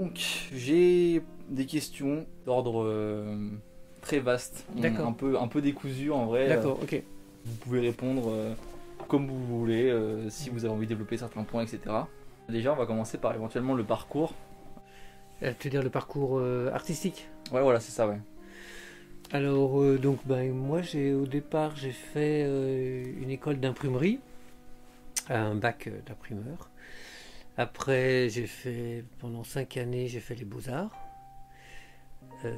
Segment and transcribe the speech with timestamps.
[0.00, 0.18] Donc,
[0.54, 3.50] j'ai des questions d'ordre euh,
[4.00, 5.06] très vaste, D'accord.
[5.06, 6.48] un peu, un peu décousu en vrai.
[6.48, 7.02] D'accord, ok.
[7.44, 8.54] Vous pouvez répondre euh,
[9.08, 11.80] comme vous voulez, euh, si vous avez envie de développer certains points, etc.
[12.48, 14.32] Déjà, on va commencer par éventuellement le parcours.
[15.42, 17.28] Euh, tu veux dire le parcours euh, artistique?
[17.52, 18.18] Ouais, voilà, c'est ça, ouais.
[19.32, 24.18] Alors, euh, donc, ben, moi, j'ai au départ, j'ai fait euh, une école d'imprimerie,
[25.28, 26.70] un bac euh, d'imprimeur.
[27.56, 30.96] Après, j'ai fait, pendant cinq années, j'ai fait les beaux-arts.
[32.44, 32.54] Euh,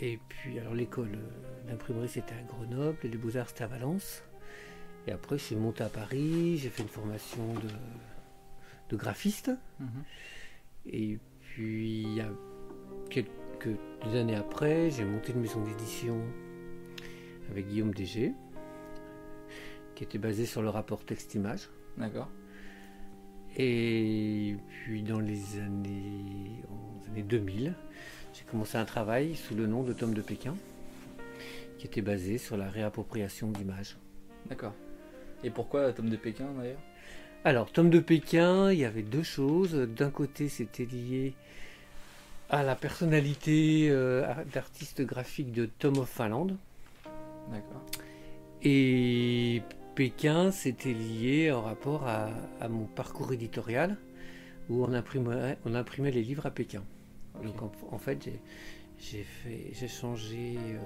[0.00, 1.18] et puis, alors, l'école
[1.66, 4.22] d'imprimerie, c'était à Grenoble, et les beaux-arts, c'était à Valence.
[5.06, 7.68] Et après, je suis monté à Paris, j'ai fait une formation de,
[8.90, 9.50] de graphiste.
[9.78, 10.04] Mhm.
[10.86, 12.30] Et puis, il y a
[13.10, 13.76] quelques
[14.14, 16.18] années après, j'ai monté une maison d'édition
[17.50, 18.32] avec Guillaume Dégé,
[19.94, 21.68] qui était basée sur le rapport texte-image.
[21.98, 22.30] D'accord.
[23.56, 27.74] Et puis, dans les années, aux années 2000,
[28.32, 30.54] j'ai commencé un travail sous le nom de Tome de Pékin,
[31.78, 33.96] qui était basé sur la réappropriation d'images.
[34.48, 34.74] D'accord.
[35.42, 36.80] Et pourquoi Tom de Pékin d'ailleurs?
[37.44, 39.74] Alors, Tome de Pékin, il y avait deux choses.
[39.74, 41.34] D'un côté, c'était lié
[42.50, 46.56] à la personnalité euh, d'artiste graphique de Tom of Finland.
[47.50, 47.82] D'accord.
[48.62, 49.62] Et
[50.00, 53.98] Pékin, c'était lié en rapport à, à mon parcours éditorial,
[54.70, 56.82] où on imprimait, on imprimait les livres à Pékin.
[57.44, 58.26] Donc, en, en fait,
[58.98, 60.78] j'ai- changé euh,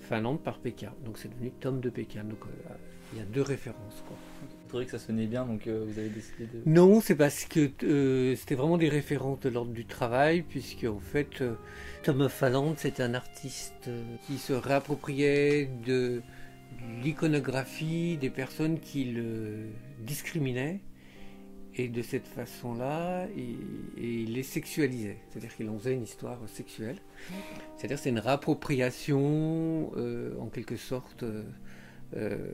[0.00, 0.92] Finlande par Pékin.
[1.04, 2.24] Donc, c'est devenu Tom de Pékin.
[2.24, 2.74] Donc, euh,
[3.12, 4.02] il y a deux références.
[4.08, 4.16] Quoi.
[4.42, 6.62] Vous trouvez que ça sonnait bien, donc euh, vous avez décidé de.
[6.68, 10.98] Non, c'est parce que euh, c'était vraiment des références de l'ordre du travail, puisque en
[10.98, 11.44] fait,
[12.02, 13.88] Thomas Falland, c'est un artiste
[14.26, 16.20] qui se réappropriait de
[17.02, 19.66] l'iconographie des personnes qui le
[20.00, 20.80] discriminaient,
[21.78, 26.96] et de cette façon-là, il, les sexualisait, c'est-à-dire qu'il en faisait une histoire sexuelle.
[27.76, 31.22] C'est-à-dire c'est une réappropriation, euh, en quelque sorte.
[31.22, 31.42] euh,
[32.16, 32.52] euh,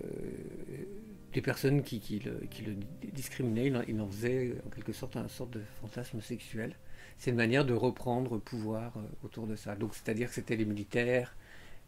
[1.33, 2.77] des personnes qui, le,
[3.13, 6.77] discriminaient, il en, faisait en quelque sorte une sorte de fantasme sexuel.
[7.17, 8.93] C'est une manière de reprendre pouvoir
[9.25, 9.75] autour de ça.
[9.75, 11.35] Donc, c'est-à-dire que c'était les militaires,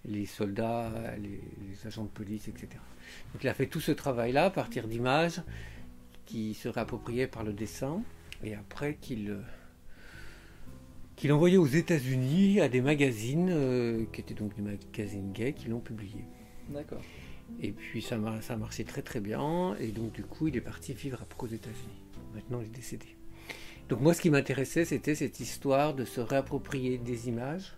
[0.05, 2.69] les soldats, les, les agents de police, etc.
[3.33, 5.41] Donc, il a fait tout ce travail-là à partir d'images
[6.27, 8.03] qui se réappropriaient par le dessin,
[8.43, 9.41] et après qu'il euh,
[11.17, 15.69] qu'il envoyait aux États-Unis à des magazines, euh, qui étaient donc des magazines gays, qui
[15.69, 16.25] l'ont publié.
[16.71, 17.03] D'accord.
[17.61, 19.77] Et puis ça, ça a marché très très bien.
[19.79, 22.03] Et donc du coup, il est parti vivre après aux États-Unis.
[22.35, 23.17] Maintenant, il est décédé.
[23.89, 27.77] Donc moi, ce qui m'intéressait, c'était cette histoire de se réapproprier des images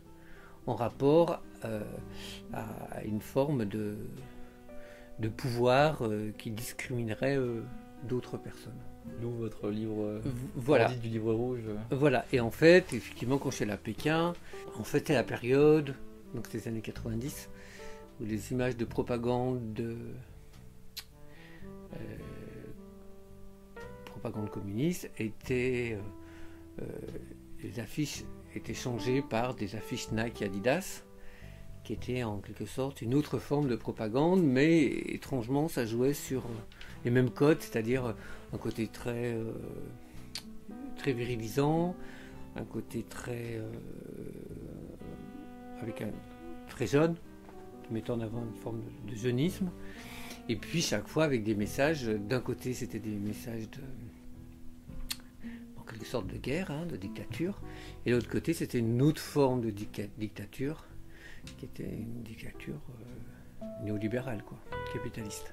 [0.66, 1.42] en rapport
[2.52, 3.96] à une forme de,
[5.18, 7.62] de pouvoir euh, qui discriminerait euh,
[8.04, 8.78] d'autres personnes.
[9.20, 10.02] D'où votre livre.
[10.02, 10.20] euh,
[10.56, 10.92] Voilà.
[10.92, 11.60] du livre rouge.
[11.68, 11.76] euh.
[11.96, 14.32] Voilà, et en fait, effectivement, quand je suis allé à Pékin,
[14.78, 15.94] en fait, c'est la période,
[16.34, 17.48] donc c'est les années 90,
[18.20, 19.96] où les images de propagande, de,
[21.94, 21.98] euh,
[24.04, 25.96] propagande communiste étaient,
[26.80, 26.86] euh, euh,
[27.62, 28.24] les affiches
[28.54, 31.02] étaient changées par des affiches Nike et Adidas,
[31.86, 36.44] qui étaient en quelque sorte une autre forme de propagande, mais étrangement, ça jouait sur
[36.44, 36.48] euh,
[37.04, 38.12] les mêmes codes, c'est-à-dire euh,
[38.52, 39.52] un côté très euh,
[40.96, 41.94] très virilisant,
[42.56, 43.60] un côté très
[45.80, 46.10] avec un
[46.68, 47.14] très jeune,
[47.92, 49.70] mettant en avant une forme de, de jeunisme,
[50.48, 52.06] et puis chaque fois avec des messages.
[52.06, 53.80] D'un côté, c'était des messages de
[55.86, 57.60] quelque sorte de guerre, hein, de dictature,
[58.04, 60.84] et de l'autre côté, c'était une autre forme de dictature,
[61.58, 64.58] qui était une dictature euh, néolibérale, quoi,
[64.92, 65.52] capitaliste.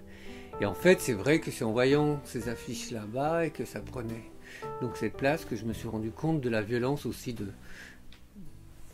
[0.61, 3.79] Et en fait, c'est vrai que c'est en voyant ces affiches là-bas et que ça
[3.81, 4.23] prenait
[4.81, 7.45] donc cette place que je me suis rendu compte de la violence aussi de,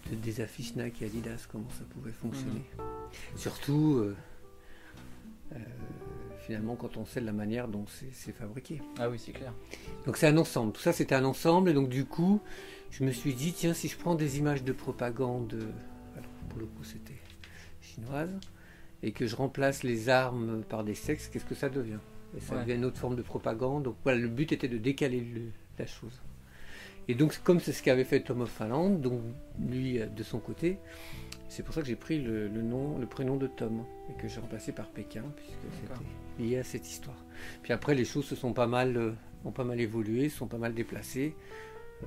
[0.09, 2.62] de- des affiches Nike et Adidas, comment ça pouvait fonctionner.
[3.35, 4.15] Surtout, euh,
[5.53, 5.57] euh,
[6.45, 8.81] finalement, quand on sait de la manière dont c'est- fabriqué.
[8.97, 9.53] Ah oui, c'est clair.
[10.06, 10.71] Donc c'est un ensemble.
[10.71, 11.69] Tout ça, c'était un ensemble.
[11.71, 12.39] Et donc du coup,
[12.91, 15.68] je me suis dit, tiens, si je prends des images de propagande,
[16.49, 17.13] pour le coup, c'était
[17.81, 18.29] chinoise,
[19.03, 21.99] et que je remplace les armes par des sexes, qu'est-ce que ça devient?
[22.37, 22.61] Et ça Ouais.
[22.61, 23.83] devient une autre forme de propagande.
[23.83, 26.19] Donc voilà, le but était de décaler le- la chose.
[27.07, 29.21] Et donc, comme c'est ce qu'avait fait Tom of Finland, donc
[29.59, 30.77] lui euh, de son côté,
[31.47, 34.27] c'est pour ça que j'ai pris le, le nom, le prénom de Tom et que
[34.27, 37.17] j'ai remplacé par Pékin, puisque c'était lié à cette histoire.
[37.63, 39.11] Puis après, les choses se sont pas mal, euh,
[39.43, 41.33] ont pas mal évolué, se sont pas mal déplacées.
[42.03, 42.05] Euh,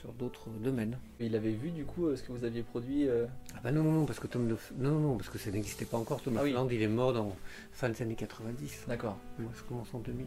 [0.00, 0.98] sur d'autres domaines.
[1.20, 3.82] Il avait vu du coup euh, ce que vous aviez produit euh, Ah bah non,
[3.82, 4.56] non, non, parce que Tom de...
[4.78, 6.22] non, non, parce que ça n'existait pas encore.
[6.22, 6.54] Tom Ah oui.
[6.70, 7.36] Il est mort dans
[7.72, 8.84] fin des années 90.
[8.88, 9.18] D'accord.
[9.38, 10.26] Moi, je commence en 2000.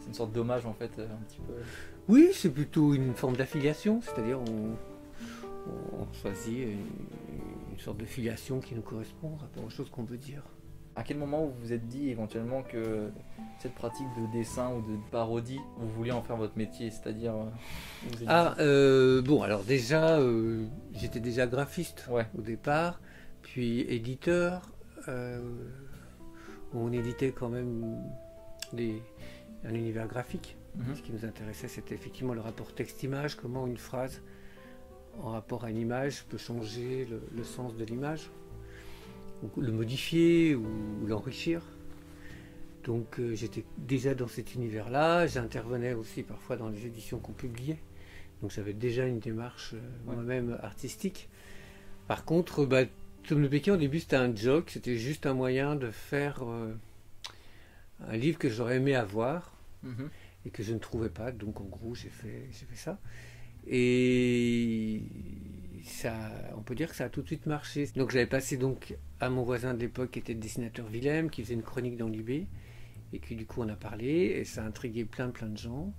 [0.00, 1.52] C'est une sorte d'hommage en fait, euh, un petit peu.
[2.08, 4.76] Oui, c'est plutôt une forme d'affiliation, c'est-à-dire on,
[5.98, 6.78] on choisit une,
[7.72, 10.42] une sorte de filiation qui nous correspond par rapport aux choses qu'on veut dire.
[10.98, 13.10] À quel moment vous vous êtes dit éventuellement que
[13.60, 17.34] cette pratique de dessin ou de parodie, vous vouliez en faire votre métier C'est-à-dire.
[17.36, 20.64] euh, Ah, euh, bon, alors déjà, euh,
[20.94, 22.26] j'étais déjà graphiste Ouais.
[22.36, 23.00] au départ,
[23.42, 24.72] puis éditeur.
[25.06, 25.40] euh,
[26.74, 27.96] on éditait quand même
[28.72, 29.00] des,
[29.64, 30.56] un univers graphique.
[30.76, 30.96] Mhm.
[30.96, 34.20] Ce qui nous intéressait, c'était effectivement le rapport texte-image, comment une phrase
[35.22, 38.30] en rapport à une image peut changer le, le sens de l'image,
[39.42, 40.66] ou le modifier ou,
[41.06, 41.62] l'enrichir.
[42.84, 47.78] Donc euh, j'étais déjà dans cet univers-là, j'intervenais aussi parfois dans les éditions qu'on publiait,
[48.40, 50.14] donc j'avais déjà une démarche euh, Ouais.
[50.14, 51.28] moi-même artistique.
[52.06, 52.84] Par contre, bah,
[53.28, 56.72] Tom le Pékin, au début c'était un joke, c'était juste un moyen de faire euh,
[58.08, 60.08] un livre que j'aurais aimé avoir, Mhm.
[60.46, 61.30] et que je ne trouvais pas.
[61.30, 62.98] Donc en gros, j'ai fait, j'ai fait ça.
[63.66, 65.02] Et
[65.88, 66.14] ça,
[66.56, 67.86] on peut dire que ça a tout de suite marché.
[67.96, 71.42] Donc j'avais passé donc à mon voisin de l'époque qui était le dessinateur Willem, qui
[71.42, 72.46] faisait une chronique dans l'IB,
[73.12, 75.92] et qui du coup on a parlé, et ça a intrigué plein plein de gens.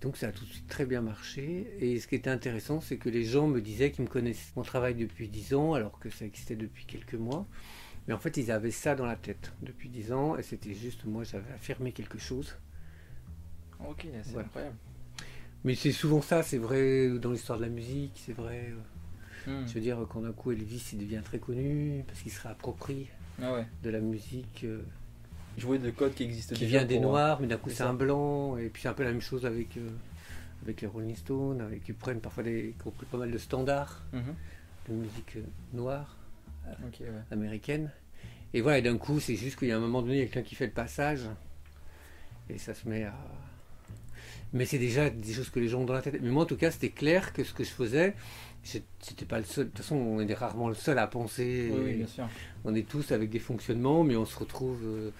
[0.00, 1.74] Donc ça a tout de suite très bien marché.
[1.78, 4.62] Et ce qui était intéressant, c'est que les gens me disaient qu'ils me connaissaient mon
[4.62, 7.46] travail depuis 10 ans, alors que ça existait depuis quelques mois.
[8.08, 11.04] Mais en fait, ils avaient ça dans la tête depuis 10 ans, et c'était juste
[11.04, 12.56] moi, j'avais affirmé quelque chose.
[13.88, 14.46] Ok, c'est Voilà.
[14.48, 14.76] incroyable.
[15.64, 18.70] Mais c'est souvent ça, c'est vrai dans l'histoire de la musique, c'est vrai.
[18.72, 18.76] euh,
[19.46, 19.66] Mhm.
[19.68, 23.08] Je veux dire, quand d'un coup Elvis il devient très connu, parce qu'il se réapproprie
[23.42, 23.66] Ah ouais.
[23.82, 24.82] de la musique euh,
[25.56, 27.94] Jouer de codes qui existent qui vient des euh, Noirs, mais d'un coup c'est un
[27.94, 29.88] blanc, et puis c'est un peu la même chose avec, euh,
[30.62, 34.02] avec les Rolling Stones, avec, ils prennent parfois des, ont pris pas mal de standards
[34.12, 34.34] Mhm.
[34.90, 35.38] de musique
[35.72, 36.16] noire,
[36.66, 37.06] ouais.
[37.30, 37.90] américaine.
[38.52, 40.22] Et voilà, et d'un coup, c'est juste qu'il y a un moment donné, il y
[40.22, 41.22] a quelqu'un qui fait le passage,
[42.50, 43.14] et ça se met à.
[44.52, 46.18] Mais c'est déjà des choses que les gens ont dans la tête.
[46.20, 48.14] Mais moi, en tout cas, c'était clair que ce que je faisais,
[48.62, 49.66] c'était pas le seul.
[49.66, 51.70] De toute façon, on est rarement le seul à penser.
[51.72, 52.28] Oui, oui, bien sûr.
[52.64, 55.10] On est tous avec des fonctionnements, mais on se retrouve euh,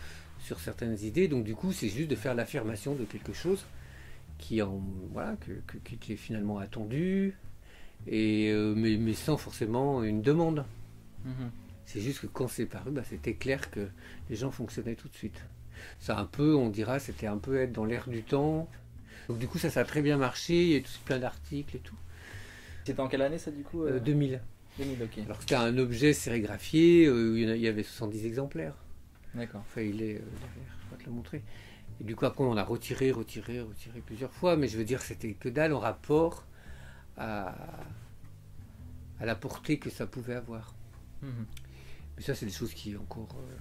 [0.40, 1.28] sur certaines idées.
[1.28, 3.64] Donc, du coup, c'est juste de faire l'affirmation de quelque chose
[4.38, 4.82] qui, en,
[5.12, 7.36] voilà, que, que- qui est finalement attendu,
[8.06, 10.64] et, euh, mais, mais sans forcément une demande.
[11.24, 11.50] Mhm.
[11.84, 13.88] C'est juste que quand c'est paru, bah, c'était clair que
[14.28, 15.40] les gens fonctionnaient tout de suite.
[15.98, 18.68] Ça un peu, on dira, c'était un peu être dans l'air du temps.
[19.28, 20.62] Donc du coup, ça, ça a très bien marché.
[20.64, 21.96] Il y a tout plein d'articles et tout.
[22.84, 24.40] C'était en quelle année ça du coup Euh, euh 2000.
[24.78, 25.18] 2000, ok.
[25.24, 27.06] Alors c'était un objet sérigraphié.
[27.06, 28.74] euh, il y avait 70 exemplaires.
[29.34, 29.60] D'accord.
[29.60, 31.42] Enfin, il est euh, derrière, je vais te le montrer.
[32.00, 34.56] Et du coup, après, on a retiré, retiré, retiré plusieurs fois.
[34.56, 36.44] Mais je veux dire, c'était que dalle en rapport
[37.16, 37.54] à,
[39.20, 40.74] à la portée que ça pouvait avoir.
[41.22, 41.46] Mhm.
[42.16, 43.54] Mais ça, c'est des choses qui encore euh,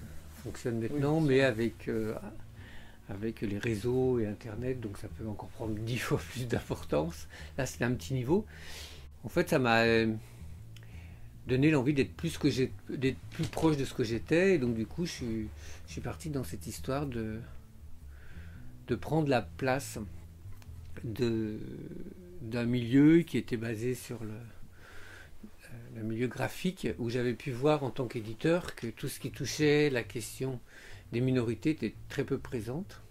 [0.43, 2.15] fonctionnent maintenant, Oui, mais avec, euh,
[3.09, 7.27] avec les réseaux et Internet, donc ça peut encore prendre dix fois plus d'importance.
[7.57, 8.45] Là, c'est un petit niveau.
[9.23, 10.13] En fait, ça m'a euh,
[11.47, 15.11] donné l'envie d'être plus plus proche de ce que j'étais, et donc du coup, je
[15.11, 15.49] suis,
[15.87, 17.39] je parti dans cette histoire de,
[19.01, 19.99] prendre la place
[21.03, 24.27] d'un milieu qui était basé sur euh,
[25.95, 29.89] le milieu graphique, où j'avais pu voir en tant qu'éditeur que tout ce qui touchait
[29.89, 30.59] la question
[31.11, 33.01] des minorités était très peu présente.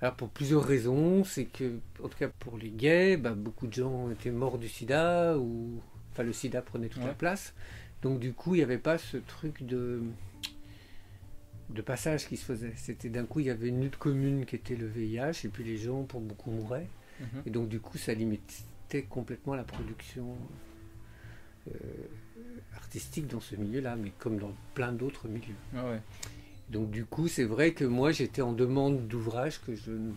[0.00, 3.72] Alors pour plusieurs raisons, c'est que, en tout cas pour les gays, bah, beaucoup de
[3.72, 5.80] gens étaient morts du sida, ou
[6.12, 7.08] enfin le sida prenait toute Ouais.
[7.08, 7.54] la place.
[8.02, 10.02] Donc du coup, il n'y avait pas ce truc de,
[11.70, 12.72] de passage qui se faisait.
[12.76, 15.64] C'était d'un coup, il y avait une lutte commune qui était le VIH, et puis
[15.64, 16.88] les gens, pour beaucoup, mouraient.
[17.20, 17.42] Mhm.
[17.46, 20.36] Et donc du coup, ça limitait complètement la production
[21.68, 21.72] euh,
[22.76, 25.54] artistique dans ce milieu-là, mais comme dans plein d'autres milieux.
[25.74, 26.00] Ah ouais.
[26.70, 30.12] Donc du coup, c'est vrai que moi, j'étais en demande d'ouvrages que je ne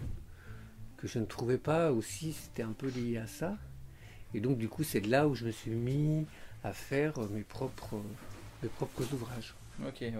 [0.97, 2.33] que je ne trouvais pas aussi.
[2.33, 3.57] C'était un peu lié à ça.
[4.33, 6.25] Et donc du coup, c'est de là où je me suis mis
[6.63, 8.01] à faire euh, mes propres
[8.63, 9.53] mes propres ouvrages.
[9.85, 10.13] Ok, ouais.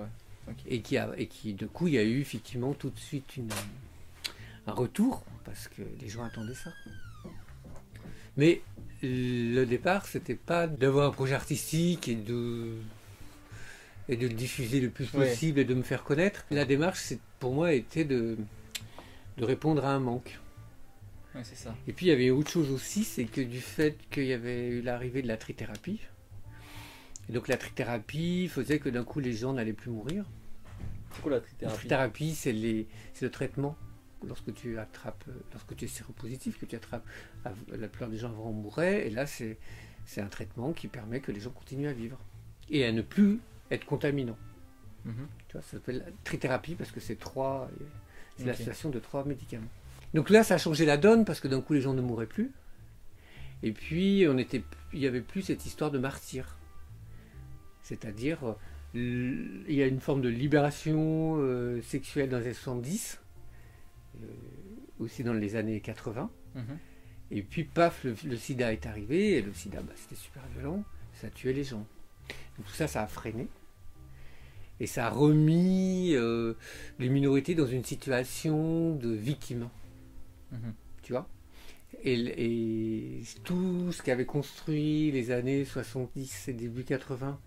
[0.68, 3.36] Et qui a et qui du coup, il y a eu effectivement tout de suite
[3.38, 3.50] une
[4.66, 6.72] un retour parce que les gens attendaient ça.
[8.36, 8.62] Mais
[9.02, 12.76] le départ, c'était pas d'avoir un projet artistique et de
[14.10, 15.28] et de le diffuser le plus Ouais.
[15.30, 16.46] possible et de me faire connaître.
[16.52, 18.38] La démarche, c'est pour moi, était de
[19.38, 20.40] de répondre à un manque.
[21.36, 21.76] Ouais, c'est ça.
[21.88, 24.68] Et puis il y avait autre chose aussi, c'est que du fait qu'il y avait
[24.70, 26.00] eu l'arrivée de la trithérapie,
[27.30, 30.26] et donc la trithérapie faisait que d'un coup les gens n'allaient plus mourir.
[31.14, 32.52] C'est quoi la La trithérapie trithérapie, c'est
[33.22, 33.76] le traitement
[34.28, 37.06] lorsque tu attrapes, lorsque tu es séropositif, que tu attrapes,
[37.78, 39.58] la plupart des gens vont mourir, et là c'est
[40.06, 42.18] c'est un traitement qui permet que les gens continuent à vivre
[42.72, 43.40] et à ne plus
[43.72, 44.38] être contaminants.
[45.06, 45.28] Mhm.
[45.48, 47.70] Tu vois, ça s'appelle trithérapie parce que c'est trois,
[48.38, 49.70] c'est l'association de trois médicaments.
[50.14, 52.28] Donc là, ça a changé la donne parce que d'un coup, les gens ne mouraient
[52.28, 52.52] plus.
[53.64, 56.58] Et puis, on était, il n'y avait plus cette histoire de martyr.
[57.82, 58.56] C'est-à-dire,
[58.94, 63.20] il y a une forme de libération euh, sexuelle dans les années 70,
[64.16, 64.28] euh,
[65.00, 66.30] aussi dans les années 80.
[67.30, 70.84] Et puis, paf, le, sida est arrivé, et le sida, bah, c'était super violent,
[71.14, 71.86] ça tuait les gens.
[72.58, 73.48] Donc tout ça, ça a freiné.
[74.80, 76.54] Et ça a remis euh,
[77.00, 79.70] les minorités dans une situation de victime.
[80.52, 80.74] Mhm.
[81.02, 81.28] Tu vois?
[82.04, 87.40] Et, tout ce qu'avait construit les années 70 et début 80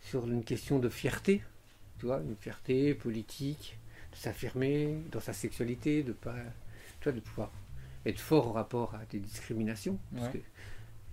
[0.00, 1.42] sur une question de fierté,
[1.98, 3.78] tu vois, une fierté politique,
[4.12, 6.34] de s'affirmer dans sa sexualité, de pas,
[7.00, 7.52] tu vois, de pouvoir
[8.04, 9.98] être fort au rapport à des discriminations.
[10.14, 10.38] Parce que,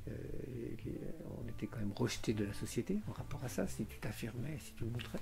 [0.07, 4.57] on était quand même rejeté de la société en rapport à ça, si tu t'affirmais,
[4.59, 5.19] si tu le montrais.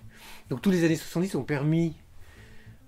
[0.50, 1.96] Donc tous les années 70 ont permis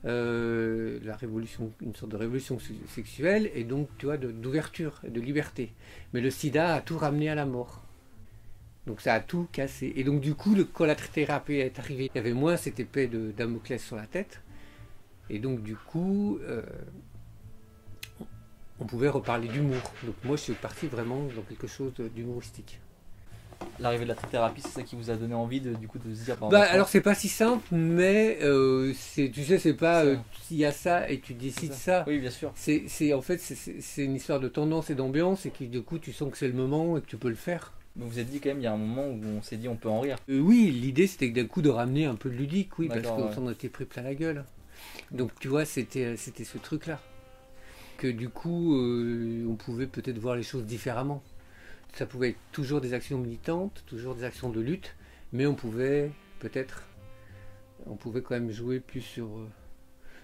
[0.03, 2.57] euh, la révolution, une sorte de révolution
[2.87, 5.73] sexuelle et donc tu vois d'ouverture et de liberté.
[6.13, 7.83] Mais le sida a tout ramené à la mort.
[8.87, 9.93] Donc ça a tout cassé.
[9.95, 10.65] Et donc du coup, le,
[11.13, 14.41] thérapie est arrivée, il y avait moins cette épée de Damoclès sur la tête.
[15.29, 16.63] Et donc du coup, euh,
[18.81, 19.81] on pouvait reparler d'humour.
[20.03, 22.79] Donc moi, je suis parti vraiment dans quelque chose d'humoristique.
[23.79, 26.15] L'arrivée de la thérapie, c'est ça qui vous a donné envie de, du coup de
[26.15, 26.35] se dire.
[26.49, 30.57] Bah, alors c'est pas si simple, mais euh, c'est, tu sais, c'est pas euh, s'il
[30.57, 32.03] y a ça et tu décides ça.
[32.07, 32.51] Oui, bien sûr.
[32.55, 36.11] C'est, en fait c'est, une histoire de tendance et d'ambiance et qui du coup tu
[36.11, 37.73] sens que c'est le moment et que tu peux le faire.
[37.95, 39.67] vous vous êtes dit quand même, il y a un moment où on s'est dit
[39.67, 40.17] on peut en rire.
[40.27, 43.31] Euh, oui, l'idée c'était d'un coup de ramener un peu de ludique, oui, parce qu'on
[43.31, 44.43] s'en était pris plein la gueule.
[45.11, 46.99] Donc tu vois, c'était, c'était ce truc-là
[48.01, 51.21] que du coup, euh, on pouvait peut-être voir les choses différemment.
[51.93, 54.95] Ça pouvait être toujours des actions militantes, toujours des actions de lutte,
[55.33, 56.83] mais on pouvait peut-être,
[57.85, 59.47] on pouvait quand même jouer plus sur, euh,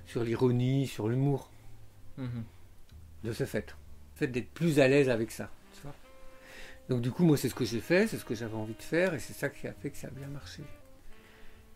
[0.07, 1.51] sur l'ironie, sur l'humour.
[2.17, 2.43] Mhm.
[3.23, 3.75] De ce fait.
[4.15, 5.51] Le fait d'être plus à l'aise avec ça.
[6.89, 8.81] Donc du coup, moi, c'est ce que j'ai fait, c'est ce que j'avais envie de
[8.81, 10.63] faire, et c'est ça qui a fait que ça a bien marché.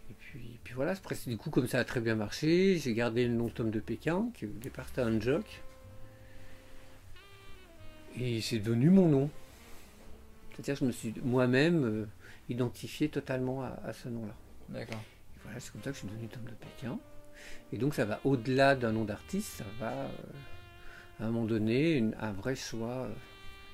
[0.10, 0.96] Et puis, puis voilà,
[1.28, 4.32] du coup, comme ça a très bien marché, j'ai gardé le nom Tom de Pékin,
[4.34, 5.62] qui au départ c'était un joke.
[8.20, 9.30] Et c'est devenu mon nom.
[10.52, 12.06] C'est-à-dire que je me suis moi-même euh,
[12.50, 14.36] identifié totalement à, ce nom-là.
[14.70, 15.02] D'accord.
[15.44, 17.00] Voilà, c'est comme ça que je suis devenu Tom de Pékin.
[17.72, 20.10] Et donc ça va au-delà d'un nom d'artiste, ça va euh,
[21.20, 23.14] à un moment donné un vrai choix euh,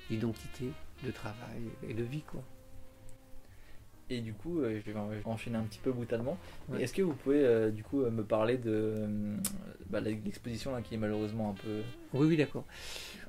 [0.08, 0.70] d'identité,
[1.04, 2.22] de travail et de vie.
[2.22, 2.42] quoi.
[4.10, 6.38] Et du coup, euh, je vais enchaîner un petit peu brutalement.
[6.78, 9.06] Est-ce que vous pouvez euh, du coup euh, me parler de
[9.90, 11.82] bah, l'exposition qui est malheureusement un peu.
[12.14, 12.64] Oui, oui, d'accord.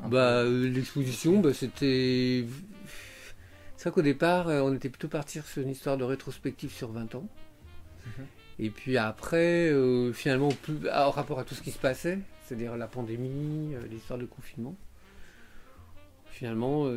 [0.07, 2.45] Bah, l'exposition, bah, c'était.
[3.75, 7.15] C'est vrai qu'au départ, on était plutôt parti sur une histoire de rétrospective sur 20
[7.15, 7.27] ans.
[8.05, 8.25] Mhm.
[8.59, 9.73] Et puis après,
[10.13, 14.25] finalement, plus, en rapport à tout ce qui se passait, c'est-à-dire la pandémie, l'histoire de
[14.25, 14.75] confinement,
[16.25, 16.89] finalement,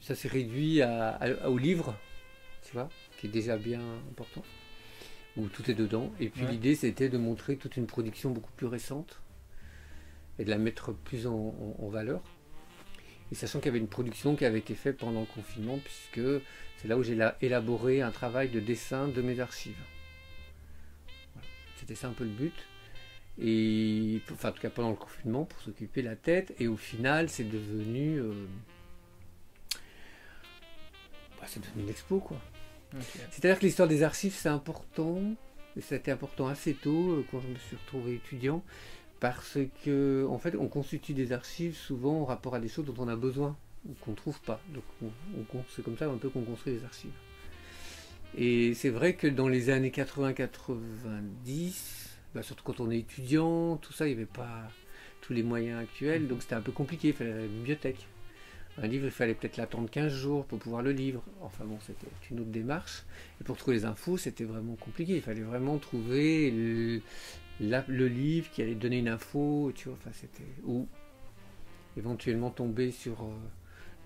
[0.00, 0.80] ça s'est réduit
[1.44, 1.96] au livre
[3.18, 4.42] qui est déjà bien important,
[5.36, 6.12] où tout est dedans.
[6.20, 9.20] Et puis l'idée, c'était de montrer toute une production beaucoup plus récente
[10.38, 11.52] et de la mettre plus en,
[11.90, 12.22] valeur.
[13.32, 16.42] Et sachant qu'il y avait une production qui avait été faite pendant le confinement, puisque
[16.78, 19.80] c'est là où j'ai élaboré un travail de dessin de mes archives.
[21.76, 22.54] C'était ça un peu le but.
[23.38, 26.54] Et enfin, en tout cas pendant le confinement, pour s'occuper la tête.
[26.58, 28.16] Et au final, c'est devenu.
[28.18, 28.46] Euh,
[31.40, 32.38] bah, c'est devenu une expo, quoi.
[33.30, 35.20] C'est-à-dire que l'histoire des archives, c'est important,
[35.76, 38.62] et ça a été important assez tôt euh, quand je me suis retrouvé étudiant,
[39.20, 42.94] parce que en fait, on constitue des archives souvent en rapport à des choses dont
[42.98, 43.56] on a besoin
[43.88, 44.60] ou qu'on trouve pas.
[44.74, 44.84] Donc,
[45.74, 47.12] c'est comme ça un peu qu'on construit des archives.
[48.36, 51.72] Et c'est vrai que dans les années 80-90,
[52.34, 54.68] bah, surtout quand on est étudiant, tout ça, il n'y avait pas
[55.20, 57.08] tous les moyens actuels, donc c'était un peu compliqué.
[57.08, 58.06] Il fallait la bibliothèque.
[58.82, 61.20] Un livre, il fallait peut-être l'attendre 15 jours pour pouvoir le lire.
[61.42, 63.04] Enfin bon, c'était une autre démarche.
[63.38, 65.16] Et pour trouver les infos, c'était vraiment compliqué.
[65.16, 67.02] Il fallait vraiment trouver le,
[68.06, 69.98] livre qui allait donner une info, tu vois.
[70.00, 70.88] Enfin, c'était ou
[71.98, 73.34] éventuellement tomber sur euh,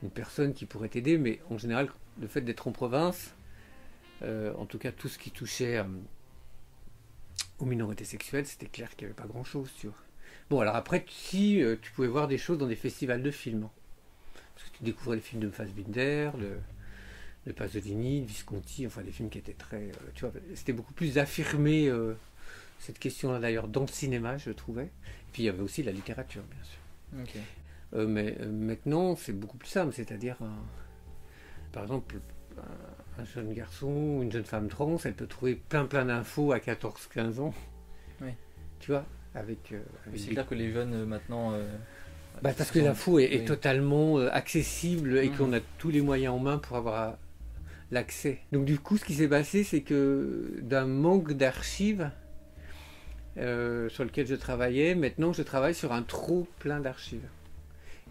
[0.02, 1.18] une personne qui pourrait t'aider.
[1.18, 1.88] Mais en général,
[2.20, 3.32] le fait d'être en province,
[4.22, 5.84] euh, en tout cas tout ce qui touchait euh,
[7.60, 9.96] aux minorités sexuelles, c'était clair qu'il n'y avait pas grand-chose, tu vois.
[10.50, 13.68] Bon, alors après, si tu pouvais voir des choses dans des festivals de films.
[14.54, 16.56] Parce que tu découvrais les films de Fassbinder, de,
[17.46, 19.88] de Pasolini, de Visconti, enfin des films qui étaient très.
[19.88, 22.14] Euh, tu vois, c'était beaucoup plus affirmé euh,
[22.78, 24.90] cette question-là d'ailleurs dans le cinéma, je trouvais.
[25.32, 26.78] Puis il y avait aussi la littérature, bien sûr.
[27.94, 30.36] Euh, mais euh, maintenant, c'est beaucoup plus simple, c'est-à-dire,
[31.72, 32.16] par exemple,
[33.18, 36.58] un jeune garçon ou une jeune femme trans, elle peut trouver plein plein d'infos à
[36.58, 37.54] 14-15 ans.
[38.20, 38.30] Oui.
[38.80, 39.82] Tu vois avec, euh,
[40.16, 41.58] c'est clair que les jeunes maintenant.
[42.42, 45.36] Bah, parce que l'info est, totalement accessible et mmh.
[45.36, 47.16] qu'on a tous les moyens en main pour avoir
[47.90, 48.40] l'accès.
[48.52, 52.10] Donc du coup, ce qui s'est passé, c'est que d'un manque d'archives
[53.38, 57.26] euh, sur lequel je travaillais, maintenant je travaille sur un trop plein d'archives.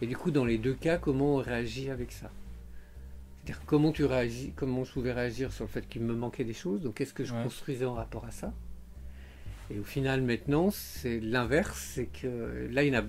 [0.02, 2.32] Et du coup, dans les deux cas, comment on réagit avec ça?
[3.38, 6.54] C'est-à-dire comment tu réagis, comment je pouvais réagir sur le fait qu'il me manquait des
[6.54, 8.54] choses, donc qu'est-ce que je construisais en rapport à ça?
[9.70, 13.06] Et au final, maintenant, c'est l'inverse, c'est que là, il y en a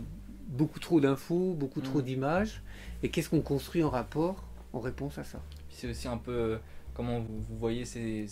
[0.48, 2.02] beaucoup trop d'infos, beaucoup trop mm.
[2.02, 2.62] d'images,
[3.02, 5.40] et qu'est-ce qu'on construit en rapport, en réponse à ça?
[5.70, 6.56] C'est aussi un peu euh,
[6.94, 8.26] comment vous, voyez ces,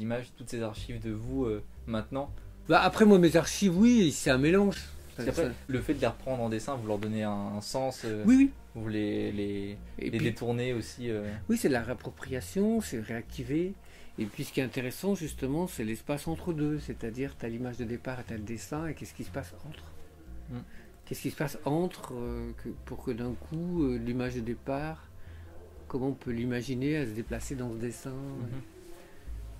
[0.00, 2.30] images, toutes ces archives de vous euh, maintenant?
[2.68, 4.78] Bah après moi mes archives oui c'est un mélange.
[5.18, 8.02] le fait de les reprendre en dessin, vous leur donnez un, sens.
[8.04, 8.50] Euh, oui oui.
[8.74, 11.10] Vous les, les, les détournez aussi.
[11.48, 13.74] Oui c'est de la réappropriation, c'est réactiver.
[14.18, 17.76] Et puis ce qui est intéressant justement c'est l'espace entre deux, c'est-à-dire tu as l'image
[17.76, 19.92] de départ et tu as le dessin et qu'est-ce qui se passe entre?
[20.50, 20.58] Mm.
[21.04, 22.14] Qu'est-ce qui se passe entre
[22.86, 25.06] pour que d'un coup l'image de départ?
[25.86, 28.10] Comment on peut l'imaginer à se déplacer dans ce dessin?
[28.10, 28.62] Mhm.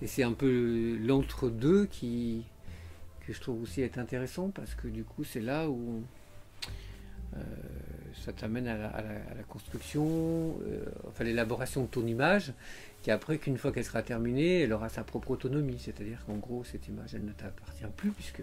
[0.01, 2.43] Et c'est un peu l'entre-deux qui
[3.25, 6.03] que je trouve aussi être intéressant parce que du coup c'est là où
[7.35, 7.41] euh,
[8.13, 12.53] ça t'amène à, la construction, euh, enfin l'élaboration de ton image,
[13.01, 15.79] qui après qu'une fois qu'elle sera terminée, elle aura sa propre autonomie.
[15.79, 18.41] C'est-à-dire qu'en gros cette image elle ne t'appartient plus puisque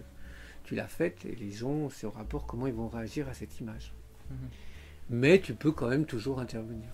[0.65, 3.61] tu l'as faite et les gens c'est au rapport comment ils vont réagir à cette
[3.61, 3.93] image.
[4.31, 4.37] Mhm.
[5.11, 6.89] Mais tu peux quand même toujours intervenir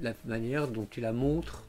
[0.00, 1.64] la manière dont tu la montres.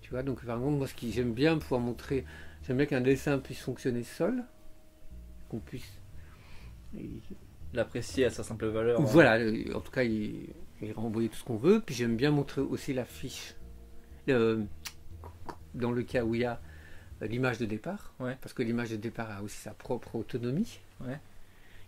[0.00, 2.24] Tu vois, donc par exemple, moi, ce qui j'aime bien pouvoir montrer,
[2.66, 4.44] j'aime bien qu'un dessin puisse fonctionner seul,
[5.48, 5.90] qu'on puisse
[7.74, 9.00] l'apprécier à sa simple valeur.
[9.00, 9.04] Hein.
[9.06, 10.48] Voilà, euh, en tout cas, il,
[10.94, 11.82] renvoyer tout ce qu'on veut.
[11.84, 13.54] Puis j'aime bien montrer aussi l'affiche.
[14.26, 16.60] dans le cas où il y a
[17.26, 20.80] l'image de départ, parce que l'image de départ a aussi sa propre autonomie,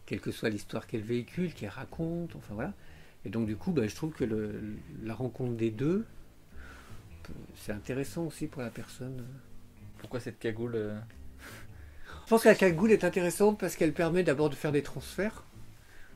[0.07, 2.73] quelle que soit l'histoire qu'elle véhicule, qu'elle raconte, enfin voilà.
[3.25, 4.25] Et donc du coup, bah, je trouve que
[5.03, 6.05] la rencontre des deux,
[7.55, 9.25] c'est intéressant aussi pour la personne.
[9.99, 10.99] Pourquoi cette cagoule euh
[12.25, 15.45] Je pense que la cagoule est intéressante parce qu'elle permet d'abord de faire des transferts,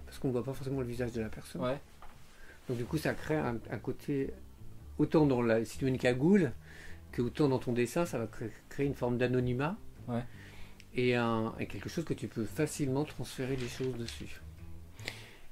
[0.07, 1.63] parce qu'on ne voit pas forcément le visage de la personne.
[2.69, 4.33] Donc du coup, ça crée un, côté,
[4.99, 6.53] autant dans la, si tu une cagoule,
[7.15, 9.77] que autant dans ton dessin, ça va créer, une forme d'anonymat.
[10.97, 14.41] Et, et quelque chose que tu peux facilement transférer des choses dessus.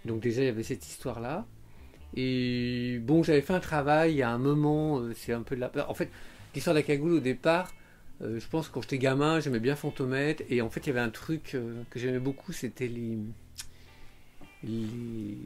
[0.04, 1.46] Donc déjà, il y avait cette histoire-là.
[2.14, 5.70] Et bon, j'avais fait un travail a un moment, euh, c'est un peu de la...
[5.88, 6.10] En fait,
[6.54, 7.72] l'histoire de la cagoule au départ,
[8.20, 10.42] euh, je pense que quand j'étais gamin, j'aimais bien Fantomètre.
[10.50, 13.18] Et en fait, il y avait un truc euh, que j'aimais beaucoup, c'était les...
[14.64, 15.38] les...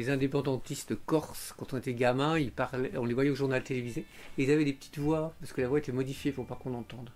[0.00, 1.52] les indépendantistes corses.
[1.58, 4.06] Quand on était gamin, ils parlaient, on les voyait au journal télévisé.
[4.38, 6.72] Et ils avaient des petites voix, parce que la voix était modifiée pour pas qu'on
[6.72, 7.10] entende.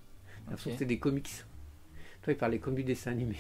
[0.59, 1.31] C'était des comics.
[2.23, 3.37] Toi, ils parlaient comme du dessin animé.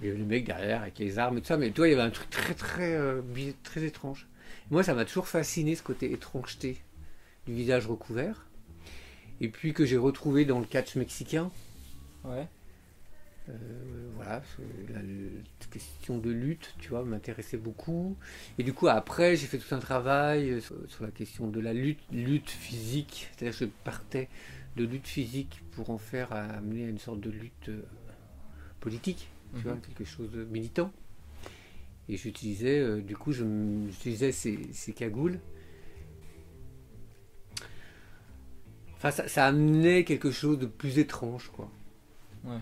[0.00, 1.92] Il y avait le mec derrière avec les armes et tout ça, mais toi, il
[1.92, 3.22] y avait un truc très, très, euh,
[3.62, 4.26] très étrange.
[4.72, 6.82] Moi, ça m'a toujours fasciné ce côté étrangeté
[7.46, 8.46] du visage recouvert.
[9.40, 11.52] Et puis que j'ai retrouvé dans le catch mexicain.
[12.24, 12.48] Ouais.
[13.48, 14.42] Euh, voilà,
[14.88, 15.00] la,
[15.70, 18.16] question de lutte, tu vois, m'intéressait beaucoup.
[18.58, 21.72] Et du coup, après, j'ai fait tout un travail euh, sur, la question de la
[21.72, 23.28] lutte, lutte physique.
[23.32, 24.28] C'est-à-dire que je partais
[24.76, 27.70] de lutte physique pour en faire amener à une sorte de lutte
[28.80, 29.80] politique tu vois, mhm.
[29.80, 30.92] quelque chose de militant.
[32.08, 35.40] Et j'utilisais, euh, du coup, j'utilisais ces, ces, cagoules.
[38.94, 41.70] Enfin, ça, ça, amenait quelque chose de plus étrange, quoi.
[42.44, 42.58] Ouais.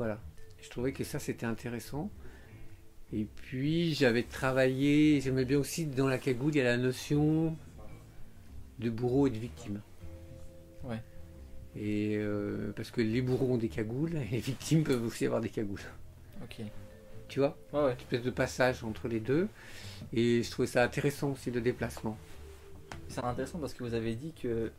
[0.00, 0.18] Voilà.
[0.62, 2.10] Je trouvais que ça, c'était intéressant.
[3.12, 7.54] Et puis, j'avais travaillé, j'aimais bien aussi, dans la cagoule, il y a la notion
[8.78, 9.82] de bourreau et de victime.
[10.84, 11.02] Ouais.
[11.76, 15.42] Et euh, parce que les bourreaux ont des cagoules et les victimes peuvent aussi avoir
[15.42, 15.82] des cagoules.
[16.42, 16.64] Ok.
[17.28, 17.58] Tu vois?
[17.74, 17.92] Ouais, ouais.
[17.92, 19.48] Une espèce de passage entre les deux.
[20.14, 22.16] Et je trouvais ça intéressant aussi de déplacement.
[23.08, 24.72] C'est intéressant parce que vous avez dit que,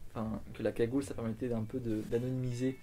[0.55, 2.79] que la cagoule ça permettait d'un peu d'anonymiser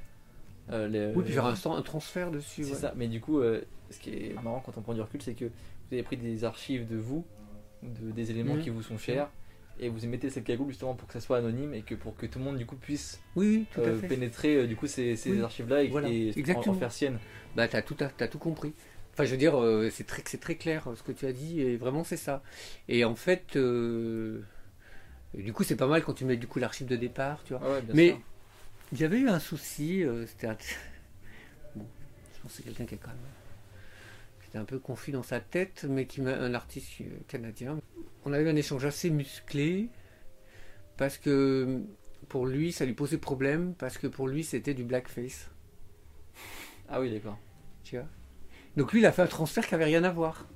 [0.70, 1.12] les.
[1.14, 2.64] Oui, puis faire un, un, transfert dessus.
[2.64, 5.22] C'est ça, mais du coup, euh, ce qui est marrant quand on prend du recul,
[5.22, 7.24] c'est que vous avez pris des archives de vous,
[7.82, 8.62] de, des éléments mmh.
[8.62, 9.28] qui vous sont chers,
[9.80, 12.26] et vous mettez cette cagoule justement pour que ça soit anonyme et que pour que
[12.26, 15.68] tout le monde du coup puisse oui, euh, pénétrer euh, du coup ces, ces archives
[15.68, 16.74] là et, Exactement.
[16.74, 17.18] En, faire sienne.
[17.56, 18.72] Bah t'as tout, as, tout compris.
[19.12, 21.60] Enfin je veux dire euh, c'est très, c'est très clair ce que tu as dit
[21.60, 22.42] et vraiment c'est ça.
[22.88, 26.96] Et en fait du coup c'est pas mal quand tu mets du coup l'archive de
[26.96, 27.62] départ tu vois.
[27.64, 28.16] Ah Mais
[28.92, 30.56] J'avais eu un souci, euh, c'était un...
[31.76, 31.86] bon,
[32.34, 33.18] je pense que c'est quelqu'un qui est quand même
[34.48, 37.78] c'était un peu confus dans sa tête, mais qui m'a un artiste euh, canadien.
[38.24, 39.90] On a eu un échange assez musclé
[40.96, 41.82] parce que
[42.30, 45.50] pour lui, ça lui posait problème parce que pour lui, c'était du blackface.
[46.88, 47.38] Ah oui, d'accord.
[47.84, 48.06] Tu vois?
[48.78, 50.46] Donc lui, il a fait un transfert qui avait rien à voir.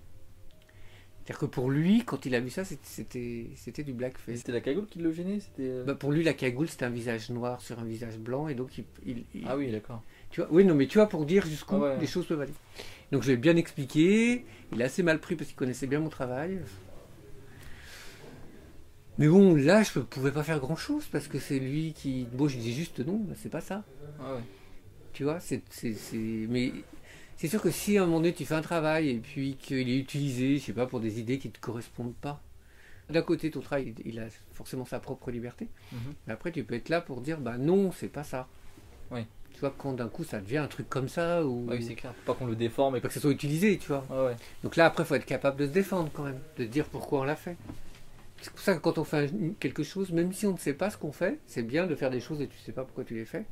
[1.33, 4.37] C'est-à-dire que pour lui, quand il a vu ça, c'était c'était du blackface.
[4.37, 5.63] C'était la cagoule qui le gênait c'était...
[5.63, 8.55] Euh bah, Pour lui, la cagoule, c'était un visage noir sur un visage blanc, et
[8.55, 9.25] donc il...
[9.47, 10.03] Ah oui, d'accord.
[10.31, 12.53] Tu vois, oui, non, mais tu vois, pour dire jusqu'où ah les choses peuvent aller.
[13.13, 16.11] Donc je l'ai bien expliqué, il a assez mal pris parce qu'il connaissait bien mon
[16.11, 16.61] travail.
[19.17, 22.27] Mais bon, là, je ne pouvais pas faire grand-chose parce que c'est lui qui...
[22.31, 23.85] Bon, je dis juste non, c'est pas ça.
[24.21, 24.41] Ah ouais.
[25.15, 25.63] Tu vois, c'est...
[26.51, 26.73] Mais
[27.43, 29.91] c'est sûr que si à un moment donné tu fais un travail et puis qu'il
[29.91, 32.41] est utilisé, je sais pas, pour des idées qui ne te correspondent pas,
[33.11, 35.99] d'un côté ton travail il a forcément sa propre liberté, mhm.
[36.25, 38.47] mais après tu peux être là pour dire bah non, c'est pas ça.
[39.11, 39.27] Oui.
[39.55, 41.67] Tu vois, quand d'un coup ça devient un truc comme ça, ou.
[41.69, 44.07] Oui, c'est clair, pas qu'on le déforme et pas que ça soit utilisé, tu vois.
[44.63, 47.23] Donc là après, il faut être capable de se défendre quand même, de dire pourquoi
[47.23, 47.57] on l'a fait.
[48.41, 50.91] C'est pour ça que quand on fait quelque chose, même si on ne sait pas
[50.91, 53.15] ce qu'on fait, c'est bien de faire des choses et tu sais pas pourquoi tu
[53.15, 53.47] les fais.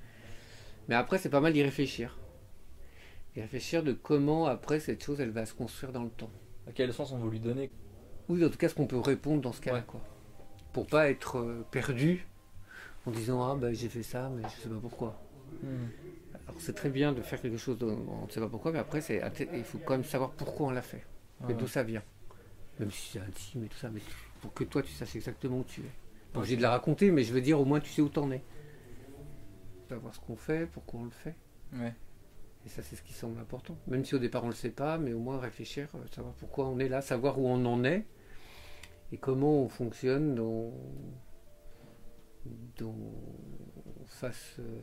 [0.88, 2.16] Mais après, c'est pas mal d'y réfléchir
[3.36, 6.30] et réfléchir de comment après cette chose elle va se construire dans le temps.
[6.68, 7.70] À quel sens on veut lui donner?
[8.28, 10.00] Oui, en tout cas ce qu'on peut répondre dans ce cas-là, quoi.
[10.72, 12.26] Pour pas être euh, perdu
[13.06, 15.20] en disant ah ben j'ai fait ça mais je sais pas pourquoi.
[15.62, 15.86] Hmm.
[16.46, 18.78] Alors c'est très bien de faire quelque chose dont on ne sait pas pourquoi, mais
[18.78, 21.04] après c'est il faut quand même savoir pourquoi on l'a fait,
[21.48, 22.02] et d'où ça vient.
[22.78, 24.00] Même si c'est intime et tout ça, mais
[24.40, 25.90] pour que toi tu saches exactement où tu es.
[26.32, 28.30] Bon, j'ai de la raconter, mais je veux dire au moins tu sais où t'en
[28.30, 28.42] es.
[29.88, 31.34] Savoir ce qu'on fait, pourquoi on le fait.
[31.74, 31.92] Ouais.
[32.66, 33.76] Et ça, c'est ce qui semble important.
[33.86, 36.34] Même si au départ on ne le sait pas, mais au moins réfléchir, euh, savoir
[36.34, 38.06] pourquoi on est là, savoir où on en est
[39.12, 40.72] et comment on fonctionne dans,
[44.06, 44.80] face, euh,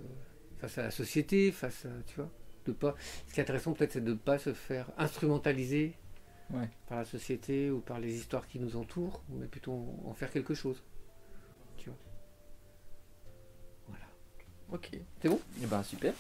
[0.58, 2.30] face à la société, face à, tu vois,
[2.66, 2.96] de pas.
[3.28, 5.96] Ce qui est intéressant peut-être, c'est de ne pas se faire instrumentaliser
[6.88, 9.74] par la société ou par les histoires qui nous entourent, mais plutôt
[10.06, 10.82] en faire quelque chose.
[11.76, 12.00] Tu vois.
[13.88, 14.06] Voilà.
[14.72, 14.92] Ok.
[15.22, 15.40] C'est bon?
[15.62, 16.14] Eh ben super.